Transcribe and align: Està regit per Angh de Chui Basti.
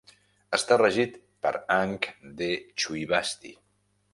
Està 0.57 0.77
regit 0.81 1.19
per 1.45 1.51
Angh 1.75 2.09
de 2.41 2.51
Chui 2.85 3.05
Basti. 3.13 3.55